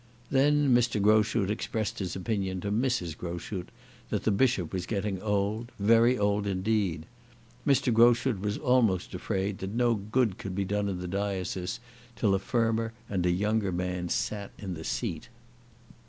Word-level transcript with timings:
Then 0.31 0.73
Mr. 0.73 0.99
Groschut 0.99 1.51
expressed 1.51 1.99
his 1.99 2.15
opinion 2.15 2.59
to 2.61 2.71
Mrs. 2.71 3.15
Groschut 3.15 3.67
that 4.09 4.23
the 4.23 4.31
Bishop 4.31 4.73
was 4.73 4.87
getting 4.87 5.21
old, 5.21 5.71
very 5.77 6.17
old 6.17 6.47
indeed. 6.47 7.05
Mr. 7.67 7.93
Groschut 7.93 8.39
was 8.39 8.57
almost 8.57 9.13
afraid 9.13 9.59
that 9.59 9.75
no 9.75 9.93
good 9.93 10.39
could 10.39 10.55
be 10.55 10.65
done 10.65 10.89
in 10.89 10.97
the 10.97 11.07
diocese 11.07 11.79
till 12.15 12.33
a 12.33 12.39
firmer 12.39 12.93
and 13.09 13.27
a 13.27 13.31
younger 13.31 13.71
man 13.71 14.09
sat 14.09 14.49
in 14.57 14.73
the 14.73 14.83
seat. 14.83 15.29